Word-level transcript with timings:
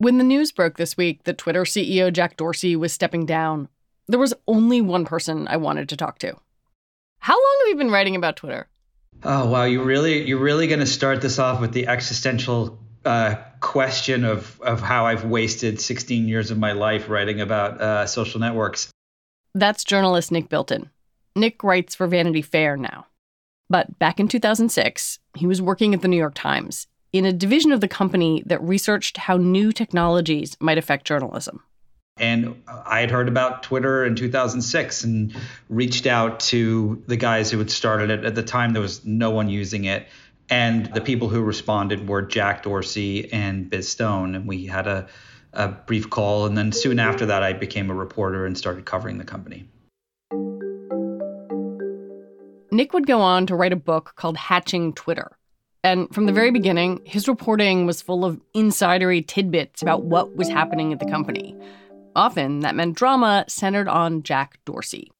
When 0.00 0.16
the 0.16 0.24
news 0.24 0.50
broke 0.50 0.78
this 0.78 0.96
week 0.96 1.24
that 1.24 1.36
Twitter 1.36 1.64
CEO 1.64 2.10
Jack 2.10 2.38
Dorsey 2.38 2.74
was 2.74 2.90
stepping 2.90 3.26
down, 3.26 3.68
there 4.08 4.18
was 4.18 4.32
only 4.48 4.80
one 4.80 5.04
person 5.04 5.46
I 5.46 5.58
wanted 5.58 5.90
to 5.90 5.96
talk 5.96 6.18
to. 6.20 6.34
How 7.18 7.34
long 7.34 7.56
have 7.60 7.68
you 7.68 7.76
been 7.76 7.90
writing 7.90 8.16
about 8.16 8.36
Twitter? 8.36 8.66
Oh 9.24 9.50
wow, 9.50 9.64
you 9.64 9.82
really 9.82 10.26
you're 10.26 10.38
really 10.38 10.68
going 10.68 10.80
to 10.80 10.86
start 10.86 11.20
this 11.20 11.38
off 11.38 11.60
with 11.60 11.72
the 11.72 11.86
existential 11.86 12.78
uh, 13.04 13.34
question 13.60 14.24
of 14.24 14.58
of 14.62 14.80
how 14.80 15.04
I've 15.04 15.26
wasted 15.26 15.78
16 15.78 16.26
years 16.26 16.50
of 16.50 16.56
my 16.56 16.72
life 16.72 17.10
writing 17.10 17.42
about 17.42 17.78
uh, 17.78 18.06
social 18.06 18.40
networks. 18.40 18.90
That's 19.54 19.84
journalist 19.84 20.32
Nick 20.32 20.48
Bilton. 20.48 20.88
Nick 21.36 21.62
writes 21.62 21.94
for 21.94 22.06
Vanity 22.06 22.40
Fair 22.40 22.78
now. 22.78 23.06
But 23.68 23.98
back 23.98 24.18
in 24.18 24.28
2006, 24.28 25.18
he 25.36 25.46
was 25.46 25.60
working 25.60 25.92
at 25.92 26.00
the 26.00 26.08
New 26.08 26.16
York 26.16 26.32
Times 26.34 26.86
in 27.12 27.24
a 27.24 27.32
division 27.32 27.72
of 27.72 27.80
the 27.80 27.88
company 27.88 28.42
that 28.46 28.62
researched 28.62 29.16
how 29.16 29.36
new 29.36 29.72
technologies 29.72 30.56
might 30.60 30.78
affect 30.78 31.06
journalism. 31.06 31.62
And 32.16 32.62
I 32.68 33.00
had 33.00 33.10
heard 33.10 33.28
about 33.28 33.62
Twitter 33.62 34.04
in 34.04 34.14
2006 34.14 35.04
and 35.04 35.34
reached 35.68 36.06
out 36.06 36.40
to 36.40 37.02
the 37.06 37.16
guys 37.16 37.50
who 37.50 37.58
had 37.58 37.70
started 37.70 38.10
it. 38.10 38.24
At 38.24 38.34
the 38.34 38.42
time, 38.42 38.72
there 38.72 38.82
was 38.82 39.04
no 39.04 39.30
one 39.30 39.48
using 39.48 39.84
it. 39.84 40.06
And 40.50 40.86
the 40.86 41.00
people 41.00 41.28
who 41.28 41.40
responded 41.40 42.08
were 42.08 42.22
Jack 42.22 42.64
Dorsey 42.64 43.32
and 43.32 43.70
Biz 43.70 43.88
Stone. 43.88 44.34
And 44.34 44.46
we 44.46 44.66
had 44.66 44.86
a, 44.86 45.08
a 45.54 45.68
brief 45.68 46.10
call. 46.10 46.44
And 46.44 46.58
then 46.58 46.72
soon 46.72 46.98
after 46.98 47.24
that, 47.26 47.42
I 47.42 47.54
became 47.54 47.90
a 47.90 47.94
reporter 47.94 48.44
and 48.44 48.58
started 48.58 48.84
covering 48.84 49.16
the 49.16 49.24
company. 49.24 49.66
Nick 52.72 52.92
would 52.92 53.06
go 53.06 53.20
on 53.20 53.46
to 53.46 53.56
write 53.56 53.72
a 53.72 53.76
book 53.76 54.12
called 54.16 54.36
Hatching 54.36 54.92
Twitter 54.92 55.36
and 55.82 56.12
from 56.14 56.26
the 56.26 56.32
very 56.32 56.50
beginning, 56.50 57.00
his 57.04 57.26
reporting 57.28 57.86
was 57.86 58.02
full 58.02 58.24
of 58.24 58.40
insidery 58.54 59.26
tidbits 59.26 59.80
about 59.80 60.04
what 60.04 60.36
was 60.36 60.48
happening 60.48 60.92
at 60.92 60.98
the 60.98 61.06
company. 61.06 61.56
Often 62.14 62.60
that 62.60 62.74
meant 62.74 62.96
drama 62.96 63.44
centered 63.48 63.88
on 63.88 64.22
Jack 64.22 64.58
Dorsey. 64.64 65.10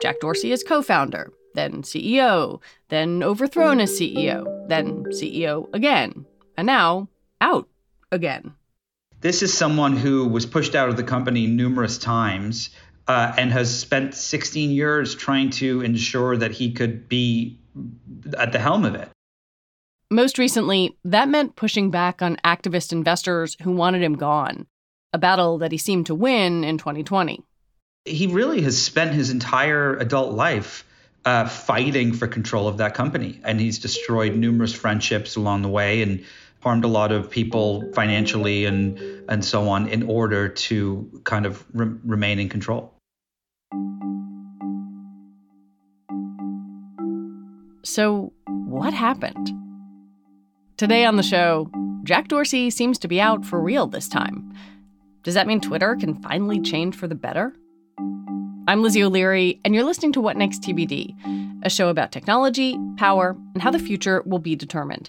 Jack 0.00 0.20
Dorsey 0.20 0.52
is 0.52 0.62
co 0.62 0.82
founder, 0.82 1.32
then 1.54 1.82
CEO, 1.82 2.60
then 2.88 3.22
overthrown 3.22 3.80
as 3.80 3.98
CEO, 3.98 4.68
then 4.68 5.04
CEO 5.06 5.72
again, 5.74 6.26
and 6.56 6.66
now 6.66 7.08
out 7.40 7.68
again. 8.12 8.54
This 9.22 9.42
is 9.42 9.52
someone 9.52 9.96
who 9.96 10.28
was 10.28 10.46
pushed 10.46 10.74
out 10.74 10.88
of 10.88 10.96
the 10.96 11.02
company 11.02 11.46
numerous 11.46 11.98
times 11.98 12.70
uh, 13.08 13.32
and 13.36 13.50
has 13.50 13.76
spent 13.76 14.14
16 14.14 14.70
years 14.70 15.14
trying 15.14 15.50
to 15.50 15.80
ensure 15.80 16.36
that 16.36 16.52
he 16.52 16.72
could 16.72 17.08
be 17.08 17.58
at 18.38 18.52
the 18.52 18.58
helm 18.58 18.84
of 18.84 18.94
it. 18.94 19.08
Most 20.10 20.38
recently, 20.38 20.96
that 21.04 21.28
meant 21.28 21.56
pushing 21.56 21.90
back 21.90 22.22
on 22.22 22.36
activist 22.44 22.92
investors 22.92 23.56
who 23.62 23.72
wanted 23.72 24.04
him 24.04 24.14
gone, 24.14 24.66
a 25.12 25.18
battle 25.18 25.58
that 25.58 25.72
he 25.72 25.78
seemed 25.78 26.06
to 26.06 26.14
win 26.14 26.62
in 26.62 26.78
2020. 26.78 27.42
He 28.04 28.28
really 28.28 28.62
has 28.62 28.80
spent 28.80 29.14
his 29.14 29.30
entire 29.30 29.96
adult 29.96 30.32
life 30.32 30.84
uh, 31.24 31.48
fighting 31.48 32.12
for 32.12 32.28
control 32.28 32.68
of 32.68 32.76
that 32.76 32.94
company, 32.94 33.40
and 33.42 33.60
he's 33.60 33.80
destroyed 33.80 34.36
numerous 34.36 34.72
friendships 34.72 35.34
along 35.34 35.62
the 35.62 35.68
way 35.68 36.02
and 36.02 36.24
harmed 36.60 36.84
a 36.84 36.88
lot 36.88 37.10
of 37.10 37.28
people 37.28 37.92
financially 37.92 38.64
and 38.64 38.98
and 39.28 39.44
so 39.44 39.68
on 39.68 39.88
in 39.88 40.04
order 40.04 40.48
to 40.48 41.20
kind 41.24 41.46
of 41.46 41.64
re- 41.72 41.96
remain 42.04 42.38
in 42.38 42.48
control. 42.48 42.94
So, 47.82 48.32
what 48.46 48.94
happened? 48.94 49.65
Today 50.76 51.06
on 51.06 51.16
the 51.16 51.22
show, 51.22 51.70
Jack 52.04 52.28
Dorsey 52.28 52.68
seems 52.68 52.98
to 52.98 53.08
be 53.08 53.18
out 53.18 53.46
for 53.46 53.58
real 53.62 53.86
this 53.86 54.08
time. 54.08 54.52
Does 55.22 55.32
that 55.32 55.46
mean 55.46 55.58
Twitter 55.58 55.96
can 55.96 56.20
finally 56.20 56.60
change 56.60 56.94
for 56.94 57.08
the 57.08 57.14
better? 57.14 57.54
I'm 58.68 58.82
Lizzie 58.82 59.02
O'Leary, 59.02 59.58
and 59.64 59.74
you're 59.74 59.84
listening 59.84 60.12
to 60.12 60.20
What 60.20 60.36
Next 60.36 60.60
TBD, 60.60 61.64
a 61.64 61.70
show 61.70 61.88
about 61.88 62.12
technology, 62.12 62.78
power, 62.98 63.34
and 63.54 63.62
how 63.62 63.70
the 63.70 63.78
future 63.78 64.22
will 64.26 64.38
be 64.38 64.54
determined. 64.54 65.08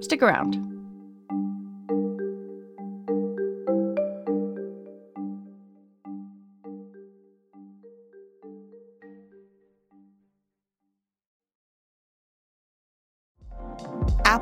Stick 0.00 0.20
around. 0.20 0.73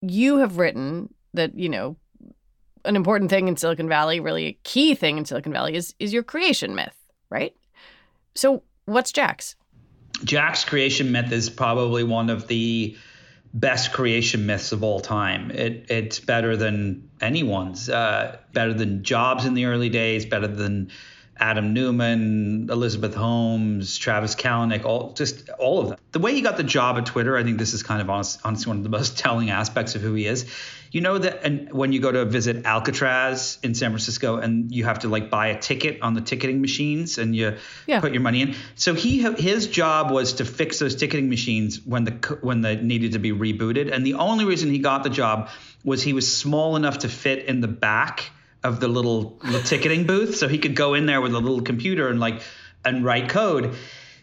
you 0.00 0.38
have 0.38 0.58
written 0.58 1.12
that, 1.34 1.58
you 1.58 1.68
know, 1.68 1.96
an 2.84 2.96
important 2.96 3.30
thing 3.30 3.48
in 3.48 3.56
Silicon 3.56 3.88
Valley, 3.88 4.20
really 4.20 4.46
a 4.46 4.58
key 4.64 4.94
thing 4.94 5.18
in 5.18 5.24
Silicon 5.24 5.52
Valley 5.52 5.74
is 5.74 5.94
is 5.98 6.12
your 6.12 6.22
creation 6.22 6.74
myth, 6.74 6.94
right? 7.30 7.54
So, 8.34 8.62
what's 8.84 9.12
Jack's? 9.12 9.56
Jack's 10.24 10.64
creation 10.64 11.12
myth 11.12 11.32
is 11.32 11.50
probably 11.50 12.04
one 12.04 12.30
of 12.30 12.48
the 12.48 12.96
best 13.54 13.92
creation 13.92 14.46
myths 14.46 14.72
of 14.72 14.82
all 14.82 15.00
time. 15.00 15.50
It, 15.50 15.86
it's 15.90 16.20
better 16.20 16.56
than 16.56 17.08
anyone's, 17.20 17.88
uh, 17.88 18.38
better 18.52 18.74
than 18.74 19.02
Jobs 19.04 19.44
in 19.44 19.54
the 19.54 19.66
early 19.66 19.88
days, 19.88 20.26
better 20.26 20.48
than 20.48 20.90
Adam 21.40 21.72
Neumann, 21.72 22.68
Elizabeth 22.70 23.14
Holmes, 23.14 23.96
Travis 23.96 24.34
Kalanick, 24.34 24.84
all 24.84 25.12
just 25.12 25.48
all 25.50 25.80
of 25.80 25.88
them. 25.88 25.98
The 26.12 26.18
way 26.18 26.34
he 26.34 26.40
got 26.40 26.56
the 26.56 26.64
job 26.64 26.98
at 26.98 27.06
Twitter, 27.06 27.36
I 27.36 27.44
think 27.44 27.58
this 27.58 27.74
is 27.74 27.82
kind 27.82 28.00
of 28.00 28.10
honest, 28.10 28.40
honestly 28.44 28.70
one 28.70 28.78
of 28.78 28.82
the 28.82 28.88
most 28.88 29.18
telling 29.24 29.50
aspects 29.50 29.94
of 29.94 30.02
who 30.02 30.14
he 30.14 30.26
is. 30.26 30.46
You 30.90 31.02
know 31.02 31.18
that 31.18 31.44
and 31.44 31.70
when 31.72 31.92
you 31.92 32.00
go 32.00 32.10
to 32.10 32.24
visit 32.24 32.64
Alcatraz 32.64 33.58
in 33.62 33.74
San 33.74 33.90
Francisco 33.90 34.38
and 34.38 34.74
you 34.74 34.84
have 34.84 35.00
to 35.00 35.08
like 35.08 35.30
buy 35.30 35.48
a 35.48 35.58
ticket 35.60 36.00
on 36.00 36.14
the 36.14 36.22
ticketing 36.22 36.60
machines 36.62 37.18
and 37.18 37.36
you 37.36 37.56
yeah. 37.86 38.00
put 38.00 38.12
your 38.12 38.22
money 38.22 38.40
in. 38.40 38.54
So 38.74 38.94
he 38.94 39.20
his 39.34 39.66
job 39.66 40.10
was 40.10 40.34
to 40.34 40.46
fix 40.46 40.78
those 40.78 40.96
ticketing 40.96 41.28
machines 41.28 41.84
when 41.84 42.04
the 42.04 42.38
when 42.40 42.62
they 42.62 42.76
needed 42.76 43.12
to 43.12 43.18
be 43.18 43.32
rebooted 43.32 43.92
and 43.92 44.04
the 44.04 44.14
only 44.14 44.46
reason 44.46 44.70
he 44.70 44.78
got 44.78 45.04
the 45.04 45.10
job 45.10 45.50
was 45.84 46.02
he 46.02 46.14
was 46.14 46.34
small 46.34 46.74
enough 46.76 46.98
to 46.98 47.08
fit 47.08 47.44
in 47.44 47.60
the 47.60 47.68
back 47.68 48.30
of 48.64 48.80
the 48.80 48.88
little 48.88 49.38
the 49.42 49.60
ticketing 49.60 50.06
booth, 50.06 50.36
so 50.36 50.48
he 50.48 50.58
could 50.58 50.74
go 50.74 50.94
in 50.94 51.06
there 51.06 51.20
with 51.20 51.34
a 51.34 51.38
little 51.38 51.62
computer 51.62 52.08
and 52.08 52.20
like 52.20 52.42
and 52.84 53.04
write 53.04 53.28
code. 53.28 53.74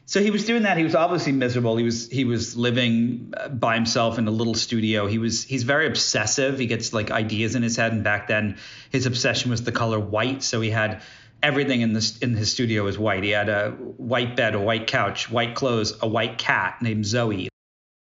So 0.07 0.21
he 0.21 0.29
was 0.29 0.45
doing 0.45 0.63
that. 0.63 0.77
He 0.77 0.83
was 0.83 0.93
obviously 0.93 1.31
miserable. 1.31 1.77
He 1.77 1.83
was 1.83 2.09
he 2.09 2.25
was 2.25 2.55
living 2.55 3.33
uh, 3.35 3.49
by 3.49 3.75
himself 3.75 4.19
in 4.19 4.27
a 4.27 4.31
little 4.31 4.53
studio. 4.53 5.07
He 5.07 5.17
was 5.17 5.43
he's 5.43 5.63
very 5.63 5.87
obsessive. 5.87 6.59
He 6.59 6.67
gets 6.67 6.93
like 6.93 7.09
ideas 7.09 7.55
in 7.55 7.63
his 7.63 7.75
head, 7.75 7.91
and 7.91 8.03
back 8.03 8.27
then 8.27 8.57
his 8.91 9.05
obsession 9.05 9.49
was 9.49 9.63
the 9.63 9.71
color 9.71 9.99
white. 9.99 10.43
So 10.43 10.61
he 10.61 10.69
had 10.69 11.01
everything 11.41 11.81
in 11.81 11.93
this 11.93 12.19
in 12.19 12.35
his 12.35 12.51
studio 12.51 12.83
was 12.83 12.99
white. 12.99 13.23
He 13.23 13.31
had 13.31 13.49
a 13.49 13.71
white 13.71 14.35
bed, 14.35 14.53
a 14.53 14.59
white 14.59 14.85
couch, 14.85 15.31
white 15.31 15.55
clothes, 15.55 15.97
a 16.01 16.07
white 16.07 16.37
cat 16.37 16.81
named 16.81 17.05
Zoe. 17.05 17.49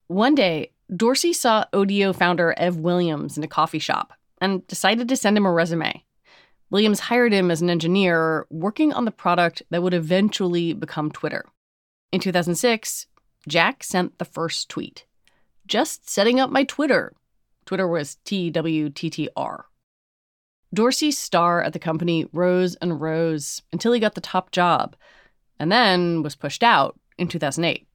One 0.08 0.34
day, 0.34 0.72
Dorsey 0.94 1.32
saw 1.32 1.64
Odeo 1.72 2.14
founder 2.14 2.54
Ev 2.58 2.76
Williams 2.76 3.38
in 3.38 3.44
a 3.44 3.48
coffee 3.48 3.78
shop 3.78 4.12
and 4.40 4.66
decided 4.66 5.08
to 5.08 5.16
send 5.16 5.36
him 5.36 5.46
a 5.46 5.52
resume. 5.52 6.04
Williams 6.70 7.00
hired 7.00 7.32
him 7.32 7.50
as 7.50 7.62
an 7.62 7.70
engineer 7.70 8.46
working 8.50 8.92
on 8.92 9.04
the 9.04 9.10
product 9.10 9.62
that 9.70 9.82
would 9.82 9.94
eventually 9.94 10.72
become 10.72 11.10
Twitter. 11.10 11.44
In 12.12 12.20
2006, 12.20 13.06
Jack 13.46 13.82
sent 13.82 14.18
the 14.18 14.24
first 14.24 14.68
tweet 14.68 15.06
Just 15.66 16.08
setting 16.08 16.38
up 16.40 16.50
my 16.50 16.64
Twitter. 16.64 17.12
Twitter 17.64 17.88
was 17.88 18.18
TWTTR. 18.24 19.62
Dorsey's 20.74 21.16
star 21.16 21.62
at 21.62 21.72
the 21.72 21.78
company 21.78 22.26
rose 22.32 22.74
and 22.76 23.00
rose 23.00 23.62
until 23.72 23.92
he 23.92 24.00
got 24.00 24.14
the 24.14 24.20
top 24.20 24.50
job, 24.50 24.96
and 25.58 25.72
then 25.72 26.22
was 26.22 26.36
pushed 26.36 26.62
out 26.62 26.98
in 27.16 27.28
2008. 27.28 27.86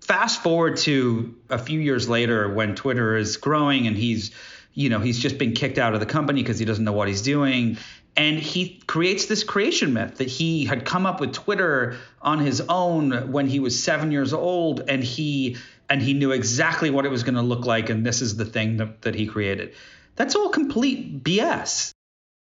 Fast 0.00 0.42
forward 0.42 0.76
to 0.78 1.36
a 1.50 1.58
few 1.58 1.80
years 1.80 2.08
later 2.08 2.52
when 2.52 2.76
Twitter 2.76 3.16
is 3.16 3.36
growing 3.36 3.88
and 3.88 3.96
he's 3.96 4.30
you 4.74 4.88
know, 4.88 5.00
he's 5.00 5.18
just 5.18 5.38
been 5.38 5.52
kicked 5.52 5.78
out 5.78 5.94
of 5.94 6.00
the 6.00 6.06
company 6.06 6.42
because 6.42 6.58
he 6.58 6.64
doesn't 6.64 6.84
know 6.84 6.92
what 6.92 7.08
he's 7.08 7.22
doing. 7.22 7.78
And 8.16 8.38
he 8.38 8.80
creates 8.86 9.26
this 9.26 9.44
creation 9.44 9.92
myth 9.92 10.16
that 10.16 10.28
he 10.28 10.64
had 10.64 10.84
come 10.84 11.06
up 11.06 11.20
with 11.20 11.32
Twitter 11.32 11.96
on 12.20 12.40
his 12.40 12.60
own 12.68 13.32
when 13.32 13.46
he 13.46 13.60
was 13.60 13.82
seven 13.82 14.10
years 14.10 14.32
old, 14.32 14.88
and 14.88 15.02
he 15.04 15.56
and 15.88 16.02
he 16.02 16.14
knew 16.14 16.32
exactly 16.32 16.90
what 16.90 17.06
it 17.06 17.10
was 17.10 17.22
going 17.22 17.36
to 17.36 17.42
look 17.42 17.64
like, 17.64 17.90
and 17.90 18.04
this 18.04 18.20
is 18.20 18.36
the 18.36 18.44
thing 18.44 18.76
that, 18.78 19.02
that 19.02 19.14
he 19.14 19.26
created. 19.26 19.74
That's 20.16 20.34
all 20.34 20.48
complete 20.50 21.22
BS. 21.22 21.92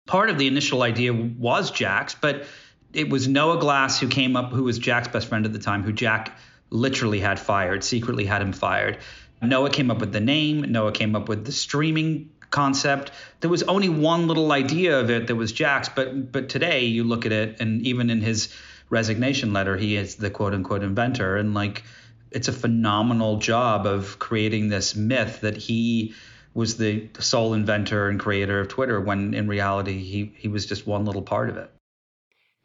Part 0.08 0.30
of 0.30 0.38
the 0.38 0.48
initial 0.48 0.82
idea 0.84 1.14
was 1.14 1.72
Jack's, 1.72 2.16
but 2.16 2.46
it 2.94 3.10
was 3.10 3.28
Noah 3.28 3.60
Glass 3.60 4.00
who 4.00 4.08
came 4.08 4.36
up, 4.36 4.52
who 4.52 4.64
was 4.64 4.80
Jack's 4.80 5.08
best 5.08 5.28
friend 5.28 5.46
at 5.46 5.54
the 5.54 5.60
time, 5.60 5.84
who 5.84 5.94
Jack 5.94 6.38
literally 6.70 7.20
had 7.20 7.40
fired, 7.40 7.84
secretly 7.84 8.26
had 8.26 8.42
him 8.42 8.52
fired. 8.52 8.98
Noah 9.42 9.70
came 9.70 9.92
up 9.92 10.00
with 10.00 10.12
the 10.12 10.20
name. 10.20 10.62
Noah 10.62 10.92
came 10.92 11.16
up 11.16 11.30
with 11.30 11.46
the 11.46 11.52
streaming 11.52 12.30
concept. 12.50 13.12
There 13.42 13.50
was 13.50 13.64
only 13.64 13.90
one 13.90 14.28
little 14.28 14.52
idea 14.52 15.00
of 15.00 15.10
it 15.10 15.28
that 15.28 15.36
was 15.36 15.52
Jack's, 15.52 15.90
but 15.90 16.32
but 16.32 16.50
today 16.50 16.86
you 16.86 17.04
look 17.04 17.26
at 17.26 17.32
it, 17.32 17.60
and 17.60 17.86
even 17.86 18.10
in 18.10 18.22
his 18.22 18.54
resignation 18.90 19.54
letter, 19.54 19.78
he 19.78 19.96
is 19.96 20.16
the 20.16 20.30
quote 20.30 20.54
unquote 20.54 20.84
inventor, 20.84 21.38
and 21.38 21.54
like 21.54 21.84
it's 22.32 22.48
a 22.48 22.54
phenomenal 22.54 23.38
job 23.38 23.86
of 23.86 24.20
creating 24.20 24.70
this 24.70 24.96
myth 24.96 25.42
that 25.42 25.58
he 25.58 26.14
was 26.54 26.78
the 26.78 27.08
sole 27.20 27.54
inventor 27.54 28.10
and 28.10 28.20
creator 28.20 28.60
of 28.60 28.68
Twitter 28.68 29.00
when 29.00 29.34
in 29.34 29.48
reality 29.48 30.04
he 30.04 30.34
he 30.38 30.48
was 30.48 30.66
just 30.66 30.88
one 30.88 31.06
little 31.06 31.22
part 31.22 31.50
of 31.50 31.58
it. 31.58 31.70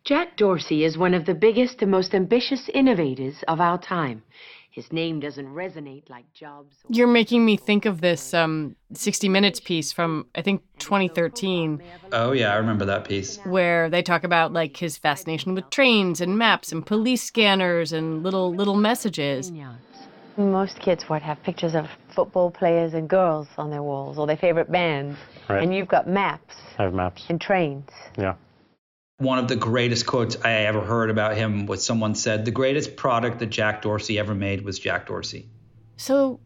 Jack 0.05 0.37
Dorsey 0.37 0.85
is 0.85 0.99
one 0.99 1.15
of 1.15 1.27
the 1.27 1.35
biggest 1.35 1.81
and 1.81 1.91
most 1.91 2.13
ambitious 2.13 2.69
innovators 2.75 3.45
of 3.47 3.61
our 3.61 3.79
time 3.79 4.23
his 4.73 4.91
name 4.91 5.21
doesn't 5.21 5.49
resonate 5.49 6.09
like 6.09 6.25
Jobs. 6.33 6.75
You're 6.89 7.07
making 7.07 7.45
me 7.45 7.59
think 7.59 7.85
of 7.85 8.01
this 8.01 8.33
um, 8.33 8.75
60 8.95 9.29
Minutes 9.29 9.61
piece 9.61 9.93
from, 9.93 10.27
I 10.35 10.41
think, 10.41 10.63
2013. 10.79 11.83
Oh, 12.13 12.33
yeah, 12.33 12.55
I 12.55 12.57
remember 12.57 12.87
that 12.87 13.05
piece. 13.05 13.39
Where 13.45 13.91
they 13.91 14.03
talk 14.03 14.25
about 14.25 14.55
like 14.55 14.79
his 14.79 14.97
fascination 14.97 15.55
with 15.55 15.69
trains 15.69 16.23
and 16.23 16.39
maps 16.39 16.73
and 16.73 16.85
police 16.85 17.23
scanners 17.23 17.93
and 17.93 18.23
little 18.23 18.55
little 18.55 18.75
messages. 18.75 19.53
Most 20.39 20.81
kids 20.81 21.07
would 21.11 21.21
have 21.21 21.43
pictures 21.43 21.75
of 21.75 21.87
football 22.15 22.51
players 22.51 22.95
and 22.95 23.11
girls 23.11 23.49
on 23.59 23.69
their 23.71 23.83
walls 23.83 24.17
or 24.17 24.27
their 24.27 24.39
favorite 24.39 24.73
bands. 24.73 25.19
Right. 25.51 25.63
And 25.63 25.75
you've 25.75 25.89
got 25.89 26.09
maps. 26.09 26.55
I 26.79 26.85
have 26.85 26.95
maps. 26.95 27.27
And 27.29 27.39
trains. 27.39 27.91
Yeah 28.17 28.37
one 29.23 29.39
of 29.39 29.49
the 29.49 29.57
greatest 29.57 30.07
quotes 30.07 30.37
I 30.43 30.53
ever 30.53 30.81
heard 30.81 31.11
about 31.11 31.37
him 31.37 31.67
was 31.67 31.85
someone 31.85 32.15
said, 32.15 32.45
The 32.45 32.51
greatest 32.51 32.97
product 32.97 33.39
that 33.39 33.47
Jack 33.47 33.83
Dorsey 33.83 34.19
ever 34.19 34.35
made 34.35 34.63
was 34.63 34.79
Jack 34.79 35.07
Dorsey. 35.07 35.49
So, 35.97 36.41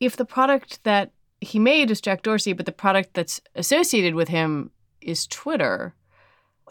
if 0.00 0.16
the 0.16 0.24
product 0.24 0.82
that 0.84 1.12
he 1.40 1.58
made 1.58 1.90
is 1.90 2.00
Jack 2.00 2.22
Dorsey, 2.22 2.52
but 2.52 2.66
the 2.66 2.72
product 2.72 3.14
that's 3.14 3.40
associated 3.54 4.14
with 4.14 4.28
him 4.28 4.70
is 5.00 5.26
Twitter, 5.26 5.94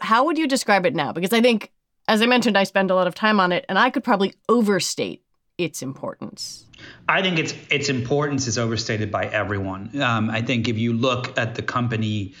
how 0.00 0.24
would 0.24 0.38
you 0.38 0.46
describe 0.46 0.86
it 0.86 0.94
now? 0.94 1.12
Because 1.12 1.32
I 1.32 1.40
think, 1.40 1.72
as 2.08 2.22
I 2.22 2.26
mentioned, 2.26 2.56
I 2.56 2.64
spend 2.64 2.90
a 2.90 2.94
lot 2.94 3.06
of 3.06 3.14
time 3.14 3.40
on 3.40 3.52
it, 3.52 3.64
and 3.68 3.78
I 3.78 3.90
could 3.90 4.04
probably 4.04 4.34
overstate 4.48 5.22
its 5.58 5.82
importance. 5.82 6.66
I 7.08 7.22
think 7.22 7.38
its 7.38 7.54
its 7.70 7.88
importance 7.88 8.46
is 8.46 8.58
overstated 8.58 9.10
by 9.10 9.26
everyone. 9.26 10.00
Um, 10.00 10.30
I 10.30 10.42
think 10.42 10.68
if 10.68 10.78
you 10.78 10.92
look 10.92 11.38
at 11.38 11.54
the 11.54 11.62
company, 11.62 12.34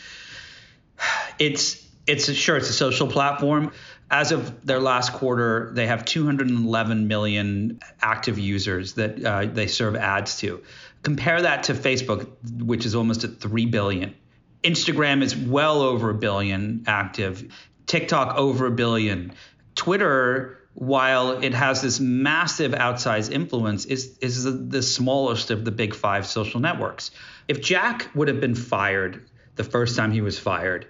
it's 1.38 1.86
it's 2.06 2.28
a, 2.28 2.34
sure 2.34 2.56
it's 2.56 2.68
a 2.68 2.74
social 2.74 3.06
platform. 3.06 3.72
As 4.10 4.32
of 4.32 4.66
their 4.66 4.80
last 4.80 5.12
quarter, 5.14 5.70
they 5.74 5.86
have 5.86 6.04
211 6.04 7.08
million 7.08 7.80
active 8.00 8.38
users 8.38 8.94
that 8.94 9.24
uh, 9.24 9.46
they 9.46 9.66
serve 9.66 9.96
ads 9.96 10.38
to. 10.38 10.62
Compare 11.02 11.42
that 11.42 11.64
to 11.64 11.74
Facebook, 11.74 12.28
which 12.62 12.84
is 12.84 12.94
almost 12.94 13.24
at 13.24 13.40
3 13.40 13.66
billion. 13.66 14.14
Instagram 14.62 15.22
is 15.22 15.36
well 15.36 15.82
over 15.82 16.10
a 16.10 16.14
billion 16.14 16.84
active. 16.86 17.52
TikTok 17.86 18.36
over 18.36 18.66
a 18.66 18.70
billion. 18.70 19.32
Twitter, 19.74 20.58
while 20.74 21.42
it 21.42 21.54
has 21.54 21.82
this 21.82 21.98
massive 21.98 22.72
outsized 22.72 23.32
influence, 23.32 23.84
is 23.86 24.18
is 24.18 24.44
the, 24.44 24.52
the 24.52 24.82
smallest 24.82 25.50
of 25.50 25.64
the 25.64 25.72
big 25.72 25.94
five 25.94 26.26
social 26.26 26.60
networks. 26.60 27.10
If 27.48 27.60
Jack 27.60 28.08
would 28.14 28.28
have 28.28 28.40
been 28.40 28.54
fired 28.54 29.28
the 29.56 29.64
first 29.64 29.96
time 29.96 30.12
he 30.12 30.20
was 30.20 30.38
fired, 30.38 30.86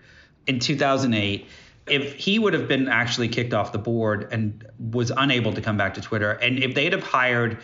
in 0.47 0.59
2008 0.59 1.47
if 1.87 2.15
he 2.15 2.39
would 2.39 2.55
have 2.55 2.69
been 2.69 2.89
actually 2.89 3.29
kicked 3.29 3.53
off 3.53 3.73
the 3.73 3.79
board 3.79 4.29
and 4.31 4.65
was 4.79 5.11
unable 5.17 5.53
to 5.53 5.61
come 5.61 5.77
back 5.77 5.95
to 5.95 6.01
Twitter, 6.01 6.33
and 6.33 6.63
if 6.63 6.75
they'd 6.75 6.93
have 6.93 7.03
hired 7.03 7.59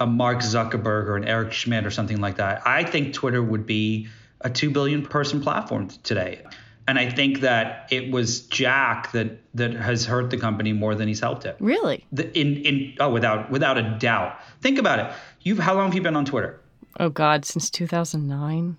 a 0.00 0.06
Mark 0.06 0.38
Zuckerberg 0.38 1.06
or 1.06 1.16
an 1.16 1.24
Eric 1.24 1.52
Schmidt 1.52 1.86
or 1.86 1.90
something 1.90 2.20
like 2.20 2.36
that, 2.36 2.66
I 2.66 2.84
think 2.84 3.14
Twitter 3.14 3.42
would 3.42 3.66
be 3.66 4.08
a 4.40 4.50
two 4.50 4.70
billion 4.70 5.04
person 5.06 5.40
platform 5.40 5.88
today. 6.02 6.42
And 6.88 6.98
I 6.98 7.08
think 7.08 7.40
that 7.40 7.86
it 7.92 8.10
was 8.10 8.40
Jack 8.46 9.12
that 9.12 9.38
that 9.54 9.74
has 9.74 10.06
hurt 10.06 10.30
the 10.30 10.38
company 10.38 10.72
more 10.72 10.94
than 10.94 11.06
he's 11.06 11.20
helped 11.20 11.44
it. 11.44 11.56
Really? 11.60 12.04
The, 12.10 12.36
in 12.36 12.56
in 12.56 12.94
oh 12.98 13.10
without 13.10 13.50
without 13.50 13.78
a 13.78 13.96
doubt. 13.98 14.40
Think 14.60 14.78
about 14.78 14.98
it. 14.98 15.12
You've 15.42 15.58
how 15.58 15.74
long 15.74 15.86
have 15.86 15.94
you 15.94 16.02
been 16.02 16.16
on 16.16 16.24
Twitter? 16.24 16.58
Oh 16.98 17.10
God, 17.10 17.44
since 17.44 17.70
2009 17.70 18.76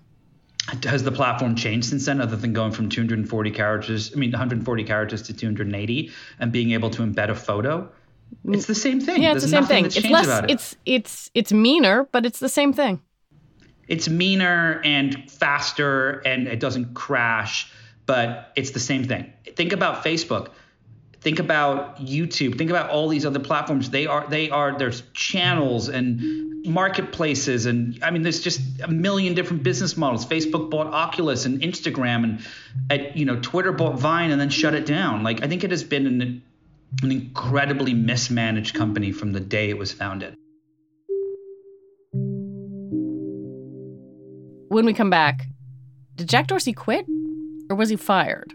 has 0.84 1.02
the 1.02 1.12
platform 1.12 1.56
changed 1.56 1.88
since 1.88 2.06
then 2.06 2.20
other 2.20 2.36
than 2.36 2.52
going 2.52 2.72
from 2.72 2.88
240 2.88 3.50
characters 3.50 4.12
i 4.14 4.16
mean 4.18 4.30
140 4.30 4.84
characters 4.84 5.22
to 5.22 5.32
280 5.32 6.10
and 6.38 6.52
being 6.52 6.70
able 6.72 6.90
to 6.90 7.02
embed 7.02 7.28
a 7.30 7.34
photo? 7.34 7.90
It's 8.46 8.66
the 8.66 8.74
same 8.74 9.00
thing. 9.00 9.22
Yeah 9.22 9.32
it's 9.32 9.42
There's 9.42 9.50
the 9.50 9.56
same 9.58 9.66
thing. 9.66 9.84
it's 9.86 10.08
less 10.08 10.44
it. 10.44 10.50
it's 10.50 10.76
it's 10.86 11.30
it's 11.34 11.52
meaner 11.52 12.08
but 12.12 12.24
it's 12.24 12.38
the 12.38 12.48
same 12.48 12.72
thing. 12.72 13.00
It's 13.88 14.08
meaner 14.08 14.80
and 14.84 15.30
faster 15.30 16.20
and 16.24 16.48
it 16.48 16.60
doesn't 16.60 16.94
crash 16.94 17.70
but 18.06 18.52
it's 18.56 18.70
the 18.70 18.80
same 18.80 19.04
thing. 19.04 19.32
Think 19.54 19.72
about 19.72 20.04
facebook 20.04 20.48
think 21.22 21.38
about 21.38 21.98
youtube 21.98 22.58
think 22.58 22.70
about 22.70 22.90
all 22.90 23.08
these 23.08 23.24
other 23.24 23.38
platforms 23.38 23.90
they 23.90 24.06
are 24.06 24.26
they 24.28 24.50
are 24.50 24.76
there's 24.76 25.02
channels 25.14 25.88
and 25.88 26.42
marketplaces 26.64 27.66
and 27.66 27.98
I 28.02 28.10
mean 28.10 28.22
there's 28.22 28.40
just 28.40 28.60
a 28.82 28.88
million 28.88 29.34
different 29.34 29.62
business 29.62 29.96
models. 29.96 30.26
Facebook 30.26 30.70
bought 30.70 30.88
Oculus 30.88 31.44
and 31.44 31.60
Instagram 31.60 32.24
and 32.24 32.46
at, 32.90 33.16
you 33.16 33.24
know 33.24 33.38
Twitter 33.40 33.72
bought 33.72 33.98
Vine 33.98 34.30
and 34.30 34.40
then 34.40 34.50
shut 34.50 34.74
it 34.74 34.86
down. 34.86 35.22
Like 35.22 35.42
I 35.42 35.48
think 35.48 35.64
it 35.64 35.70
has 35.70 35.84
been 35.84 36.06
an, 36.06 36.42
an 37.02 37.12
incredibly 37.12 37.94
mismanaged 37.94 38.74
company 38.74 39.12
from 39.12 39.32
the 39.32 39.40
day 39.40 39.70
it 39.70 39.78
was 39.78 39.92
founded. 39.92 40.34
When 44.68 44.86
we 44.86 44.94
come 44.94 45.10
back, 45.10 45.46
did 46.14 46.28
Jack 46.28 46.46
Dorsey 46.46 46.72
quit 46.72 47.06
or 47.68 47.76
was 47.76 47.88
he 47.90 47.96
fired? 47.96 48.54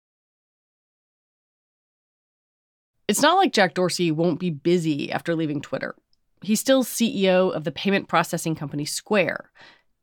It's 3.11 3.21
not 3.21 3.35
like 3.35 3.51
Jack 3.51 3.73
Dorsey 3.73 4.09
won't 4.09 4.39
be 4.39 4.49
busy 4.49 5.11
after 5.11 5.35
leaving 5.35 5.59
Twitter. 5.59 5.95
He's 6.41 6.61
still 6.61 6.85
CEO 6.85 7.53
of 7.53 7.65
the 7.65 7.71
payment 7.73 8.07
processing 8.07 8.55
company 8.55 8.85
Square, 8.85 9.51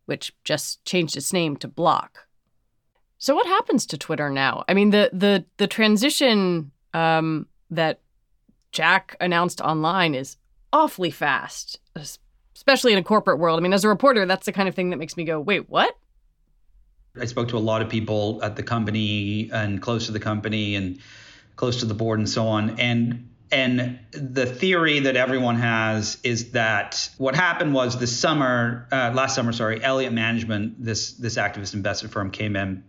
which 0.04 0.34
just 0.44 0.84
changed 0.84 1.16
its 1.16 1.32
name 1.32 1.56
to 1.56 1.68
Block. 1.68 2.26
So 3.16 3.34
what 3.34 3.46
happens 3.46 3.86
to 3.86 3.96
Twitter 3.96 4.28
now? 4.28 4.62
I 4.68 4.74
mean, 4.74 4.90
the 4.90 5.08
the 5.10 5.46
the 5.56 5.66
transition 5.66 6.70
um, 6.92 7.46
that 7.70 8.00
Jack 8.72 9.16
announced 9.22 9.62
online 9.62 10.14
is 10.14 10.36
awfully 10.70 11.10
fast, 11.10 11.80
especially 12.54 12.92
in 12.92 12.98
a 12.98 13.02
corporate 13.02 13.38
world. 13.38 13.58
I 13.58 13.62
mean, 13.62 13.72
as 13.72 13.84
a 13.84 13.88
reporter, 13.88 14.26
that's 14.26 14.44
the 14.44 14.52
kind 14.52 14.68
of 14.68 14.74
thing 14.74 14.90
that 14.90 14.98
makes 14.98 15.16
me 15.16 15.24
go, 15.24 15.40
"Wait, 15.40 15.70
what?" 15.70 15.96
I 17.18 17.24
spoke 17.24 17.48
to 17.48 17.56
a 17.56 17.58
lot 17.58 17.80
of 17.80 17.88
people 17.88 18.38
at 18.42 18.56
the 18.56 18.62
company 18.62 19.48
and 19.50 19.80
close 19.80 20.04
to 20.06 20.12
the 20.12 20.20
company 20.20 20.74
and 20.74 20.98
close 21.58 21.80
to 21.80 21.86
the 21.86 21.94
board 21.94 22.18
and 22.18 22.28
so 22.28 22.48
on, 22.48 22.80
and 22.80 23.28
and 23.50 23.98
the 24.12 24.46
theory 24.46 25.00
that 25.00 25.16
everyone 25.16 25.56
has 25.56 26.18
is 26.22 26.52
that 26.52 27.10
what 27.18 27.34
happened 27.34 27.74
was 27.74 27.98
this 27.98 28.18
summer, 28.18 28.86
uh, 28.92 29.10
last 29.14 29.34
summer, 29.34 29.52
sorry, 29.52 29.82
Elliott 29.82 30.14
Management, 30.14 30.82
this 30.82 31.12
this 31.12 31.36
activist 31.36 31.74
investor 31.74 32.08
firm, 32.08 32.30
came 32.30 32.56
in 32.56 32.84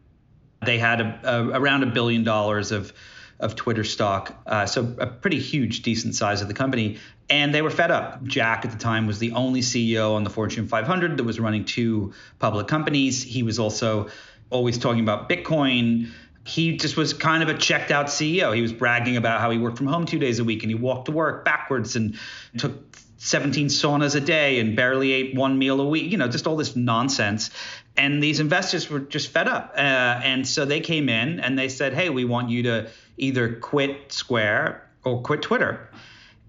they 0.66 0.78
had 0.78 1.02
a, 1.02 1.20
a, 1.24 1.60
around 1.60 1.84
a 1.84 1.88
billion 1.88 2.24
dollars 2.24 2.72
of 2.72 2.94
of 3.40 3.56
Twitter 3.56 3.86
stock, 3.86 4.36
uh, 4.48 4.66
so 4.66 4.94
a 5.00 5.08
pretty 5.08 5.40
huge, 5.40 5.82
decent 5.82 6.14
size 6.14 6.42
of 6.42 6.50
the 6.50 6.54
company. 6.54 6.98
And 7.30 7.56
they 7.56 7.62
were 7.62 7.70
fed 7.70 7.90
up. 7.90 8.22
Jack 8.26 8.66
at 8.66 8.72
the 8.72 8.78
time 8.78 9.08
was 9.08 9.18
the 9.18 9.32
only 9.32 9.62
CEO 9.62 10.16
on 10.16 10.26
the 10.26 10.30
Fortune 10.30 10.68
500 10.68 11.16
that 11.16 11.24
was 11.24 11.40
running 11.40 11.64
two 11.64 12.12
public 12.40 12.68
companies. 12.68 13.24
He 13.24 13.42
was 13.44 13.58
also 13.58 14.10
always 14.50 14.78
talking 14.78 15.00
about 15.00 15.30
Bitcoin. 15.30 16.10
He 16.46 16.78
just 16.78 16.98
was 16.98 17.14
kind 17.14 17.44
of 17.44 17.50
a 17.50 17.58
checked 17.58 17.92
out 17.92 18.08
CEO. 18.08 18.56
He 18.56 18.62
was 18.62 18.74
bragging 18.74 19.18
about 19.18 19.40
how 19.40 19.52
he 19.52 19.58
worked 19.58 19.78
from 19.78 19.88
home 19.88 20.06
two 20.06 20.20
days 20.20 20.40
a 20.40 20.44
week 20.44 20.64
and 20.64 20.72
he 20.72 20.76
walked 20.76 21.06
to 21.06 21.12
work 21.12 21.46
backwards 21.46 21.96
and 21.96 22.18
took 22.58 22.90
17 23.18 23.68
saunas 23.68 24.16
a 24.16 24.22
day 24.22 24.60
and 24.60 24.76
barely 24.76 25.12
ate 25.12 25.36
one 25.36 25.58
meal 25.58 25.82
a 25.82 25.86
week, 25.86 26.10
you 26.10 26.18
know, 26.18 26.30
just 26.30 26.48
all 26.48 26.56
this 26.56 26.76
nonsense. 26.76 27.52
And 27.98 28.24
these 28.24 28.40
investors 28.40 28.90
were 28.90 29.02
just 29.02 29.30
fed 29.30 29.48
up. 29.48 29.74
Uh, 29.76 29.80
and 29.80 30.48
so 30.48 30.64
they 30.64 30.80
came 30.80 31.10
in 31.10 31.42
and 31.42 31.60
they 31.60 31.68
said, 31.68 31.94
hey, 31.94 32.10
we 32.10 32.24
want 32.24 32.50
you 32.50 32.64
to 32.64 32.90
either 33.18 33.56
quit 33.56 34.14
Square 34.14 34.90
or 35.04 35.22
quit 35.22 35.42
Twitter. 35.42 35.90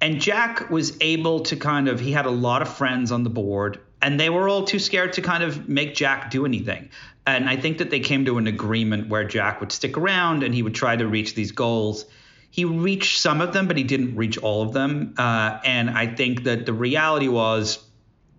And 0.00 0.20
Jack 0.20 0.70
was 0.70 0.96
able 1.00 1.40
to 1.40 1.56
kind 1.56 1.88
of, 1.88 1.98
he 1.98 2.12
had 2.12 2.26
a 2.26 2.30
lot 2.30 2.62
of 2.62 2.74
friends 2.74 3.10
on 3.10 3.24
the 3.24 3.30
board, 3.30 3.80
and 4.02 4.18
they 4.18 4.30
were 4.30 4.48
all 4.48 4.64
too 4.64 4.78
scared 4.78 5.12
to 5.14 5.22
kind 5.22 5.42
of 5.42 5.68
make 5.68 5.94
Jack 5.94 6.30
do 6.30 6.44
anything. 6.44 6.90
And 7.26 7.48
I 7.48 7.56
think 7.56 7.78
that 7.78 7.90
they 7.90 8.00
came 8.00 8.24
to 8.24 8.38
an 8.38 8.46
agreement 8.46 9.08
where 9.08 9.24
Jack 9.24 9.60
would 9.60 9.72
stick 9.72 9.96
around 9.96 10.42
and 10.42 10.54
he 10.54 10.62
would 10.62 10.74
try 10.74 10.96
to 10.96 11.06
reach 11.06 11.34
these 11.34 11.52
goals 11.52 12.06
he 12.50 12.64
reached 12.64 13.20
some 13.20 13.40
of 13.40 13.52
them, 13.52 13.68
but 13.68 13.76
he 13.76 13.84
didn't 13.84 14.16
reach 14.16 14.36
all 14.38 14.62
of 14.62 14.72
them. 14.72 15.14
Uh, 15.16 15.58
and 15.64 15.88
I 15.90 16.08
think 16.08 16.44
that 16.44 16.66
the 16.66 16.72
reality 16.72 17.28
was 17.28 17.78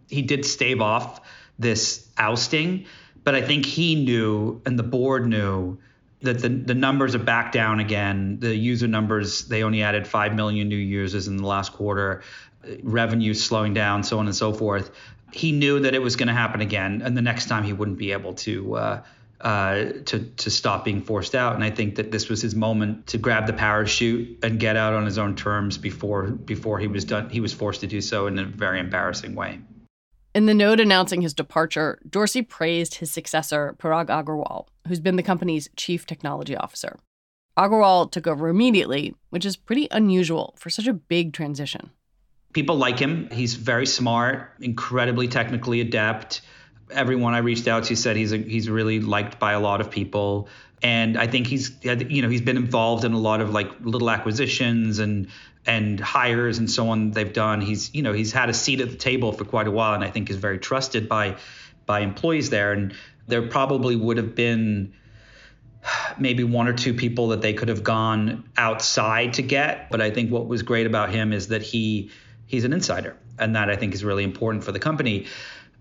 he 0.10 0.22
did 0.22 0.46
stave 0.46 0.82
off 0.82 1.22
this 1.58 2.08
ousting, 2.18 2.86
but 3.24 3.36
I 3.36 3.41
think 3.41 3.65
he 3.65 3.96
knew 3.96 4.62
and 4.65 4.77
the 4.77 4.84
board 4.84 5.27
knew 5.27 5.77
that 6.22 6.39
the, 6.39 6.50
the 6.50 6.75
numbers 6.75 7.15
are 7.15 7.20
back 7.20 7.51
down 7.51 7.80
again. 7.80 8.39
The 8.39 8.53
user 8.53 8.88
numbers, 8.88 9.48
they 9.48 9.63
only 9.63 9.82
added 9.82 10.06
5 10.06 10.36
million 10.36 10.68
new 10.68 10.75
users 10.75 11.27
in 11.27 11.38
the 11.38 11.48
last 11.48 11.72
quarter, 11.72 12.22
revenue 12.84 13.34
slowing 13.34 13.74
down, 13.74 14.03
so 14.03 14.20
on 14.20 14.27
and 14.27 14.36
so 14.36 14.53
forth. 14.53 14.91
He 15.31 15.51
knew 15.51 15.79
that 15.81 15.93
it 15.93 16.01
was 16.01 16.15
going 16.15 16.27
to 16.27 16.33
happen 16.33 16.61
again, 16.61 17.01
and 17.03 17.15
the 17.15 17.21
next 17.21 17.47
time 17.47 17.63
he 17.63 17.73
wouldn't 17.73 17.97
be 17.97 18.11
able 18.11 18.33
to. 18.35 18.75
Uh, 18.75 19.03
uh, 19.41 19.85
to 20.05 20.19
to 20.19 20.51
stop 20.51 20.85
being 20.85 21.01
forced 21.01 21.33
out. 21.33 21.55
And 21.55 21.63
I 21.63 21.71
think 21.71 21.95
that 21.95 22.11
this 22.11 22.29
was 22.29 22.43
his 22.43 22.53
moment 22.53 23.07
to 23.07 23.17
grab 23.17 23.47
the 23.47 23.53
parachute 23.53 24.38
and 24.43 24.59
get 24.59 24.77
out 24.77 24.93
on 24.93 25.03
his 25.03 25.17
own 25.17 25.35
terms 25.35 25.79
before 25.79 26.25
before 26.29 26.77
he 26.77 26.85
was 26.85 27.05
done. 27.05 27.27
He 27.29 27.39
was 27.39 27.51
forced 27.51 27.81
to 27.81 27.88
do 27.88 28.01
so 28.01 28.27
in 28.27 28.38
a 28.38 28.45
very 28.45 28.79
embarrassing 28.79 29.33
way. 29.33 29.59
In 30.33 30.45
the 30.45 30.53
note 30.53 30.79
announcing 30.79 31.21
his 31.21 31.33
departure, 31.33 32.00
Dorsey 32.09 32.41
praised 32.41 32.95
his 32.95 33.11
successor, 33.11 33.75
Parag 33.79 34.07
Agrawal, 34.07 34.67
who's 34.88 35.01
been 35.01 35.17
the 35.17 35.23
company's 35.23 35.69
chief 35.75 36.05
technology 36.05 36.55
officer. 36.55 37.00
Agrawal 37.57 38.09
took 38.09 38.27
over 38.27 38.47
immediately, 38.47 39.13
which 39.29 39.45
is 39.45 39.57
pretty 39.57 39.89
unusual 39.91 40.55
for 40.57 40.69
such 40.69 40.88
a 40.88 40.93
big 40.93 41.33
transition. 41.33 41.91
People 42.53 42.77
like 42.77 43.00
him. 43.00 43.29
He's 43.31 43.55
very 43.55 43.86
smart, 43.86 44.51
incredibly 44.60 45.27
technically 45.27 45.81
adept 45.81 46.41
everyone 46.93 47.34
I 47.34 47.39
reached 47.39 47.67
out 47.67 47.86
to 47.86 47.96
said 47.96 48.15
he's 48.15 48.34
a, 48.34 48.38
he's 48.38 48.70
really 48.70 49.00
liked 49.00 49.39
by 49.39 49.53
a 49.53 49.60
lot 49.60 49.81
of 49.81 49.89
people, 49.89 50.48
and 50.81 51.17
I 51.17 51.27
think 51.27 51.48
he's 51.48 51.72
you 51.84 52.22
know 52.22 52.29
he's 52.29 52.41
been 52.41 52.58
involved 52.58 53.03
in 53.05 53.13
a 53.13 53.17
lot 53.17 53.41
of 53.41 53.51
like 53.51 53.70
little 53.81 54.10
acquisitions 54.10 55.00
and 55.00 55.27
and 55.65 56.00
hires 56.00 56.58
and 56.58 56.70
so 56.70 56.89
on 56.89 57.12
they've 57.12 57.34
done. 57.34 57.62
He's 57.62 57.93
you 57.93 58.01
know 58.01 58.13
he's 58.13 58.31
had 58.31 58.50
a 58.50 58.53
seat 58.53 58.81
at 58.81 58.89
the 58.89 58.98
table 58.98 59.31
for 59.31 59.46
quite 59.46 59.67
a 59.67 59.72
while, 59.72 59.93
and 59.93 60.03
I 60.03 60.10
think 60.10 60.29
is 60.29 60.38
very 60.38 60.60
trusted 60.60 61.08
by 61.08 61.38
by 61.86 62.01
employees 62.01 62.50
there. 62.50 62.74
And 62.74 62.93
there 63.27 63.48
probably 63.48 63.96
would 63.96 64.17
have 64.17 64.36
been 64.36 64.93
maybe 66.20 66.43
one 66.43 66.67
or 66.67 66.74
two 66.74 66.93
people 66.93 67.29
that 67.29 67.41
they 67.41 67.53
could 67.53 67.70
have 67.70 67.84
gone 67.84 68.48
outside 68.55 69.34
to 69.34 69.41
get, 69.41 69.89
but 69.89 70.00
I 70.00 70.12
think 70.12 70.31
what 70.31 70.48
was 70.48 70.62
great 70.62 70.86
about 70.86 71.10
him 71.10 71.34
is 71.34 71.48
that 71.48 71.63
he 71.63 72.12
he's 72.51 72.65
an 72.65 72.74
insider, 72.74 73.15
and 73.39 73.55
that 73.55 73.70
I 73.70 73.75
think 73.75 73.93
is 73.93 74.03
really 74.03 74.24
important 74.24 74.63
for 74.63 74.72
the 74.72 74.79
company 74.79 75.27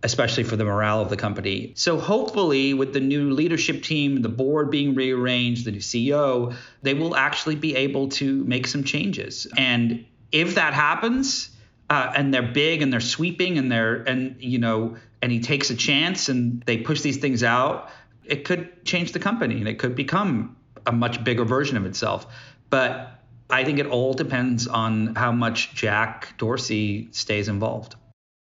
especially 0.02 0.44
for 0.44 0.56
the 0.56 0.64
morale 0.64 1.02
of 1.02 1.10
the 1.10 1.16
company. 1.16 1.72
So 1.76 1.98
hopefully, 1.98 2.72
with 2.72 2.94
the 2.94 3.00
new 3.00 3.32
leadership 3.32 3.82
team, 3.82 4.22
the 4.22 4.30
board 4.30 4.70
being 4.70 4.94
rearranged, 4.94 5.66
the 5.66 5.72
new 5.72 5.80
CEO, 5.80 6.54
they 6.82 6.94
will 6.94 7.14
actually 7.14 7.56
be 7.56 7.76
able 7.76 8.08
to 8.08 8.42
make 8.44 8.66
some 8.66 8.82
changes. 8.82 9.46
And 9.58 10.06
if 10.32 10.54
that 10.54 10.72
happens, 10.72 11.50
uh, 11.90 12.12
and 12.16 12.32
they're 12.32 12.40
big 12.40 12.80
and 12.82 12.92
they're 12.92 13.00
sweeping 13.00 13.58
and 13.58 13.70
they're 13.70 13.96
and 13.96 14.36
you 14.38 14.58
know 14.58 14.96
and 15.20 15.30
he 15.32 15.40
takes 15.40 15.70
a 15.70 15.74
chance 15.74 16.28
and 16.28 16.62
they 16.62 16.78
push 16.78 17.02
these 17.02 17.18
things 17.18 17.42
out, 17.42 17.90
it 18.24 18.44
could 18.44 18.84
change 18.86 19.12
the 19.12 19.18
company 19.18 19.56
and 19.56 19.68
it 19.68 19.78
could 19.78 19.94
become 19.94 20.56
a 20.86 20.92
much 20.92 21.22
bigger 21.24 21.44
version 21.44 21.76
of 21.76 21.84
itself. 21.84 22.26
But 22.70 23.19
I 23.50 23.64
think 23.64 23.78
it 23.78 23.86
all 23.86 24.14
depends 24.14 24.66
on 24.66 25.14
how 25.14 25.32
much 25.32 25.74
Jack 25.74 26.34
Dorsey 26.38 27.08
stays 27.12 27.48
involved. 27.48 27.96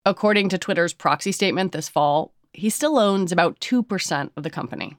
According 0.06 0.50
to 0.50 0.58
Twitter's 0.58 0.94
proxy 0.94 1.32
statement 1.32 1.72
this 1.72 1.90
fall, 1.90 2.34
he 2.54 2.70
still 2.70 3.00
owns 3.00 3.32
about 3.32 3.60
2% 3.60 4.30
of 4.36 4.44
the 4.44 4.50
company. 4.50 4.98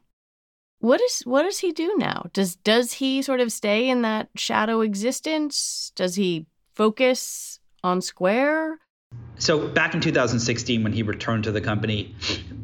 What 0.81 1.01
is 1.01 1.23
what 1.23 1.45
does 1.45 1.61
he 1.61 1.73
do 1.73 1.95
now? 1.97 2.27
Does 2.35 2.57
does 2.57 2.95
he 2.95 3.23
sort 3.23 3.41
of 3.41 3.51
stay 3.51 3.89
in 3.89 4.03
that 4.03 4.29
shadow 4.37 4.83
existence? 4.83 5.93
Does 5.97 6.17
he 6.17 6.45
focus 6.75 7.59
on 7.83 8.03
Square? 8.03 8.81
So 9.39 9.67
back 9.67 9.95
in 9.95 10.01
2016, 10.01 10.83
when 10.83 10.93
he 10.93 11.03
returned 11.03 11.45
to 11.45 11.53
the 11.53 11.61
company 11.61 12.15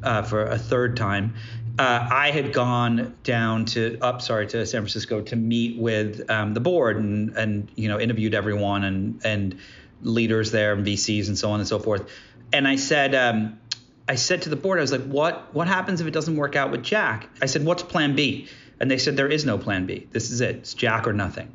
uh, 0.03 0.23
for 0.23 0.45
a 0.45 0.59
third 0.59 0.97
time, 0.97 1.35
uh, 1.81 2.07
I 2.11 2.31
had 2.31 2.53
gone 2.53 3.17
down 3.25 3.65
to 3.67 3.97
up, 4.03 4.21
sorry, 4.21 4.47
to 4.49 4.67
San 4.67 4.83
Francisco 4.83 5.23
to 5.23 5.35
meet 5.35 5.79
with 5.79 6.31
um, 6.31 6.53
the 6.53 6.61
board 6.61 6.99
and 6.99 7.35
and 7.39 7.71
you 7.75 7.89
know 7.89 7.99
interviewed 7.99 8.35
everyone 8.35 8.85
and 8.85 9.25
and 9.25 9.59
leaders 10.03 10.51
there 10.51 10.75
and 10.75 10.87
VCs 10.87 11.29
and 11.29 11.39
so 11.39 11.51
on 11.53 11.59
and 11.59 11.67
so 11.67 11.79
forth. 11.79 12.07
And 12.53 12.69
I 12.69 12.77
said, 12.77 13.15
um, 13.15 13.59
I 14.07 14.17
said 14.17 14.43
to 14.43 14.51
the 14.51 14.57
board, 14.57 14.79
I 14.79 14.83
was 14.83 14.93
like, 14.93 15.05
what 15.05 15.55
what 15.55 15.69
happens 15.69 16.03
if 16.03 16.07
it 16.07 16.11
doesn't 16.11 16.37
work 16.37 16.55
out 16.55 16.71
with 16.71 16.83
Jack? 16.83 17.31
I 17.41 17.47
said, 17.47 17.65
what's 17.65 17.83
Plan 17.83 18.15
B? 18.15 18.47
And 18.79 18.91
they 18.91 18.99
said 18.99 19.17
there 19.17 19.29
is 19.29 19.47
no 19.47 19.57
Plan 19.57 19.87
B. 19.87 20.07
This 20.11 20.31
is 20.31 20.43
it. 20.43 20.57
It's 20.57 20.75
Jack 20.75 21.09
or 21.09 21.15
nothing. 21.15 21.51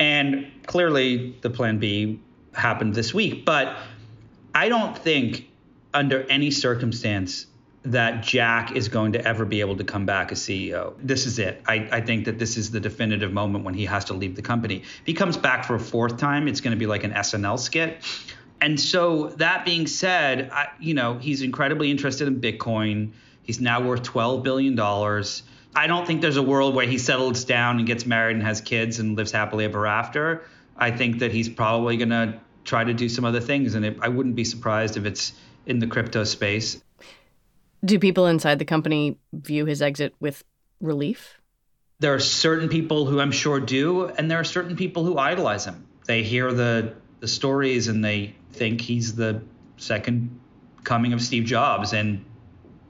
And 0.00 0.50
clearly, 0.66 1.36
the 1.42 1.50
Plan 1.50 1.78
B 1.78 2.18
happened 2.54 2.96
this 2.96 3.14
week, 3.14 3.44
but 3.44 3.76
I 4.52 4.68
don't 4.68 4.98
think 4.98 5.48
under 5.94 6.24
any 6.28 6.50
circumstance 6.50 7.46
that 7.82 8.22
Jack 8.22 8.76
is 8.76 8.88
going 8.88 9.12
to 9.12 9.26
ever 9.26 9.44
be 9.44 9.60
able 9.60 9.76
to 9.76 9.84
come 9.84 10.04
back 10.04 10.32
as 10.32 10.40
CEO. 10.40 10.94
This 10.98 11.24
is 11.24 11.38
it. 11.38 11.62
I, 11.66 11.88
I, 11.90 12.00
think 12.02 12.26
that 12.26 12.38
this 12.38 12.58
is 12.58 12.70
the 12.70 12.80
definitive 12.80 13.32
moment 13.32 13.64
when 13.64 13.72
he 13.72 13.86
has 13.86 14.04
to 14.06 14.14
leave 14.14 14.36
the 14.36 14.42
company. 14.42 14.76
If 14.76 15.06
he 15.06 15.14
comes 15.14 15.38
back 15.38 15.64
for 15.64 15.76
a 15.76 15.80
fourth 15.80 16.18
time, 16.18 16.46
it's 16.46 16.60
going 16.60 16.72
to 16.72 16.78
be 16.78 16.86
like 16.86 17.04
an 17.04 17.12
SNL 17.12 17.58
skit. 17.58 18.04
And 18.60 18.78
so 18.78 19.28
that 19.38 19.64
being 19.64 19.86
said, 19.86 20.50
I, 20.52 20.68
you 20.78 20.92
know, 20.92 21.16
he's 21.16 21.40
incredibly 21.40 21.90
interested 21.90 22.28
in 22.28 22.40
Bitcoin. 22.40 23.12
He's 23.42 23.60
now 23.60 23.82
worth 23.82 24.02
$12 24.02 24.42
billion. 24.42 24.78
I 25.74 25.86
don't 25.86 26.06
think 26.06 26.20
there's 26.20 26.36
a 26.36 26.42
world 26.42 26.74
where 26.74 26.86
he 26.86 26.98
settles 26.98 27.44
down 27.44 27.78
and 27.78 27.86
gets 27.86 28.04
married 28.04 28.36
and 28.36 28.44
has 28.44 28.60
kids 28.60 28.98
and 28.98 29.16
lives 29.16 29.32
happily 29.32 29.64
ever 29.64 29.86
after. 29.86 30.42
I 30.76 30.90
think 30.90 31.20
that 31.20 31.32
he's 31.32 31.48
probably 31.48 31.96
going 31.96 32.10
to 32.10 32.38
try 32.64 32.84
to 32.84 32.92
do 32.92 33.08
some 33.08 33.24
other 33.24 33.40
things. 33.40 33.74
And 33.74 33.86
it, 33.86 33.98
I 34.02 34.08
wouldn't 34.08 34.34
be 34.34 34.44
surprised 34.44 34.98
if 34.98 35.06
it's 35.06 35.32
in 35.64 35.78
the 35.78 35.86
crypto 35.86 36.24
space. 36.24 36.82
Do 37.84 37.98
people 37.98 38.26
inside 38.26 38.58
the 38.58 38.64
company 38.64 39.18
view 39.32 39.66
his 39.66 39.82
exit 39.82 40.14
with 40.20 40.44
relief? 40.80 41.38
There 41.98 42.14
are 42.14 42.20
certain 42.20 42.68
people 42.68 43.06
who 43.06 43.20
I'm 43.20 43.32
sure 43.32 43.60
do, 43.60 44.06
and 44.06 44.30
there 44.30 44.40
are 44.40 44.44
certain 44.44 44.76
people 44.76 45.04
who 45.04 45.18
idolize 45.18 45.64
him. 45.64 45.86
They 46.06 46.22
hear 46.22 46.52
the, 46.52 46.94
the 47.20 47.28
stories 47.28 47.88
and 47.88 48.04
they 48.04 48.34
think 48.52 48.80
he's 48.80 49.14
the 49.14 49.42
second 49.76 50.40
coming 50.84 51.12
of 51.12 51.20
Steve 51.20 51.44
Jobs. 51.44 51.92
And 51.92 52.24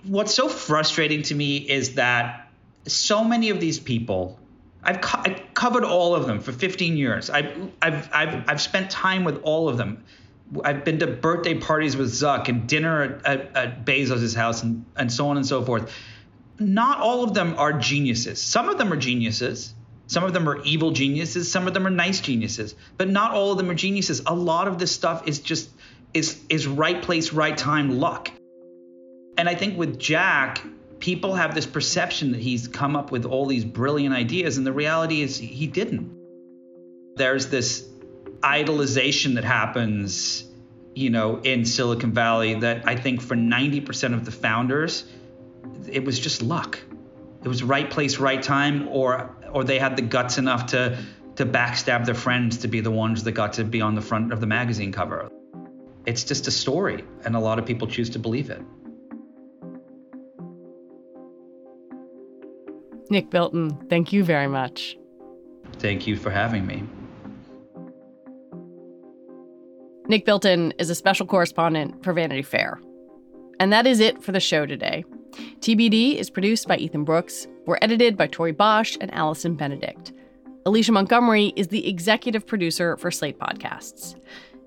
what's 0.05 0.35
so 0.35 0.49
frustrating 0.49 1.23
to 1.23 1.35
me 1.35 1.57
is 1.59 1.95
that 1.95 2.51
so 2.87 3.25
many 3.25 3.51
of 3.51 3.61
these 3.61 3.79
people 3.79 4.39
I've, 4.83 5.01
co- 5.01 5.21
I've, 5.25 5.55
covered 5.55 5.85
all 5.85 6.15
of 6.15 6.27
them 6.27 6.41
for 6.41 6.53
15 6.53 6.97
years. 6.97 7.29
I've, 7.29 7.71
I've, 7.83 8.09
I've, 8.13 8.49
I've 8.49 8.61
spent 8.61 8.91
time 8.91 9.25
with 9.25 9.43
all 9.43 9.69
of 9.69 9.77
them. 9.77 10.05
I've 10.65 10.85
been 10.85 10.99
to 10.99 11.07
birthday 11.07 11.55
parties 11.55 11.97
with 11.97 12.11
Zuck 12.11 12.49
and 12.49 12.69
dinner 12.69 13.21
at, 13.25 13.57
at, 13.57 13.85
Bezos' 13.85 14.35
house 14.35 14.63
and, 14.63 14.85
and 14.97 15.13
so 15.13 15.29
on 15.29 15.37
and 15.37 15.47
so 15.47 15.65
forth. 15.65 15.93
Not 16.59 16.99
all 16.99 17.23
of 17.25 17.35
them 17.35 17.55
are 17.57 17.73
geniuses. 17.73 18.41
Some 18.41 18.69
of 18.69 18.77
them 18.77 18.93
are 18.93 18.97
geniuses. 18.97 19.75
Some 20.09 20.25
of 20.25 20.33
them 20.33 20.49
are 20.49 20.61
evil 20.63 20.91
geniuses. 20.91 21.51
Some 21.51 21.69
of 21.69 21.75
them 21.75 21.87
are 21.87 21.91
nice 21.91 22.21
geniuses. 22.21 22.75
But 22.97 23.09
not 23.09 23.33
all 23.33 23.53
of 23.53 23.59
them 23.59 23.71
are 23.71 23.75
geniuses. 23.75 24.23
A 24.27 24.35
lot 24.35 24.67
of 24.67 24.79
this 24.79 24.93
stuff 24.93 25.29
is 25.29 25.39
just 25.39 25.71
is 26.13 26.41
is 26.49 26.67
right 26.67 27.01
place, 27.01 27.33
right 27.33 27.57
time 27.57 28.01
luck. 28.01 28.31
And 29.39 29.49
I 29.49 29.55
think 29.55 29.79
with 29.79 29.99
Jack, 29.99 30.63
people 30.99 31.35
have 31.35 31.55
this 31.55 31.67
perception 31.67 32.33
that 32.33 32.41
he's 32.41 32.69
come 32.69 32.97
up 32.97 33.13
with 33.13 33.25
all 33.25 33.47
these 33.47 33.65
brilliant 33.65 34.15
ideas, 34.15 34.59
and 34.59 34.67
the 34.67 34.73
reality 34.73 35.23
is 35.23 35.39
he 35.39 35.67
didn't. 35.67 36.13
There's 37.17 37.49
this 37.49 37.89
idolization 38.43 39.35
that 39.35 39.45
happens, 39.45 40.45
you 40.95 41.11
know, 41.11 41.39
in 41.39 41.65
Silicon 41.65 42.13
Valley 42.13 42.55
that 42.61 42.89
I 42.89 42.97
think 42.97 43.21
for 43.21 43.37
90% 43.37 44.15
of 44.15 44.25
the 44.25 44.33
founders, 44.33 45.05
it 45.91 46.05
was 46.05 46.19
just 46.19 46.43
luck. 46.43 46.79
It 47.43 47.49
was 47.49 47.63
right 47.63 47.89
place, 47.89 48.19
right 48.19 48.43
time, 48.43 48.89
or 48.89 49.35
or 49.53 49.65
they 49.65 49.79
had 49.79 49.97
the 49.97 50.03
guts 50.03 50.39
enough 50.39 50.67
to 50.67 50.99
to 51.37 51.47
backstab 51.47 52.05
their 52.05 52.15
friends 52.15 52.59
to 52.59 52.69
be 52.69 52.81
the 52.81 52.91
ones 52.91 53.25
that 53.25 53.33
got 53.33 53.55
to 53.55 53.65
be 53.65 53.81
on 53.81 53.95
the 53.95 54.03
front 54.03 54.33
of 54.33 54.41
the 54.41 54.47
magazine 54.47 54.93
cover. 54.93 55.31
It's 56.05 56.25
just 56.25 56.47
a 56.49 56.51
story, 56.51 57.05
and 57.25 57.35
a 57.35 57.41
lot 57.41 57.59
of 57.59 57.65
people 57.65 57.89
choose 57.89 58.11
to 58.11 58.19
believe 58.19 58.51
it. 58.51 58.63
Nick 63.11 63.31
Bilton, 63.31 63.71
thank 63.89 64.13
you 64.13 64.23
very 64.23 64.47
much. 64.47 64.97
Thank 65.79 66.07
you 66.07 66.17
for 66.17 66.31
having 66.31 66.67
me. 66.67 66.85
Nick 70.11 70.25
Bilton 70.25 70.73
is 70.77 70.91
a 70.91 70.95
special 70.97 71.25
correspondent 71.25 72.03
for 72.03 72.13
Vanity 72.13 72.43
Fair. 72.43 72.81
And 73.61 73.73
that 73.73 73.87
is 73.87 74.01
it 74.01 74.21
for 74.25 74.33
the 74.33 74.41
show 74.41 74.67
today. 74.67 75.05
TBD 75.61 76.17
is 76.17 76.29
produced 76.29 76.67
by 76.67 76.79
Ethan 76.79 77.05
Brooks. 77.05 77.47
We're 77.65 77.79
edited 77.81 78.17
by 78.17 78.27
Tori 78.27 78.51
Bosch 78.51 78.97
and 79.01 79.15
Allison 79.15 79.55
Benedikt. 79.55 80.11
Alicia 80.67 80.91
Montgomery 80.91 81.53
is 81.55 81.69
the 81.69 81.89
executive 81.89 82.45
producer 82.45 82.97
for 82.97 83.13
Slate 83.13 83.39
Podcasts. 83.39 84.21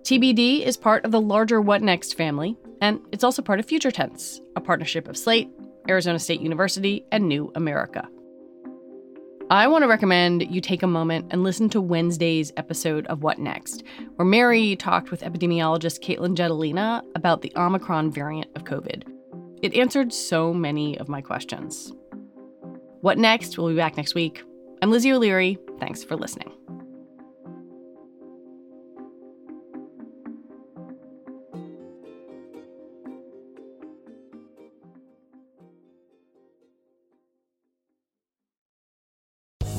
TBD 0.04 0.62
is 0.62 0.78
part 0.78 1.04
of 1.04 1.12
the 1.12 1.20
larger 1.20 1.60
What 1.60 1.82
Next 1.82 2.16
family, 2.16 2.56
and 2.80 3.02
it's 3.12 3.26
also 3.26 3.42
part 3.42 3.60
of 3.60 3.66
Future 3.66 3.92
Tense, 3.92 4.40
a 4.56 4.62
partnership 4.62 5.10
of 5.10 5.18
Slate, 5.18 5.50
Arizona 5.90 6.20
State 6.20 6.40
University, 6.40 7.04
and 7.12 7.28
New 7.28 7.52
America. 7.56 8.08
I 9.50 9.68
want 9.68 9.84
to 9.84 9.88
recommend 9.88 10.50
you 10.50 10.62
take 10.62 10.84
a 10.84 10.88
moment 10.88 11.28
and 11.30 11.44
listen 11.44 11.70
to 11.70 11.82
Wednesday's 11.82 12.54
episode 12.56 13.06
of 13.08 13.24
What 13.24 13.40
Next, 13.40 13.84
where 14.16 14.26
Mary 14.26 14.76
talked 14.78 15.12
with 15.12 15.22
epidemiologist 15.22 16.02
Katelyn 16.02 16.36
Jetelina 16.36 17.04
about 17.14 17.42
the 17.42 17.52
Omicron 17.56 18.12
variant 18.12 18.50
of 18.56 18.64
COVID. 18.64 19.04
It 19.62 19.76
answered 19.76 20.14
so 20.14 20.54
many 20.54 20.98
of 20.98 21.10
my 21.10 21.22
questions. 21.22 21.94
What 23.02 23.18
Next? 23.18 23.58
We'll 23.58 23.68
be 23.70 23.76
back 23.76 23.98
next 23.98 24.16
week. 24.16 24.42
I'm 24.82 24.92
Lizzie 24.92 25.12
O'Leary. 25.12 25.58
Thanks 25.78 26.04
for 26.04 26.16
listening. 26.16 26.52